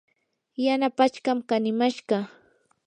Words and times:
yana 0.65 0.87
pachkam 0.97 1.39
kanimashqa. 1.49 2.17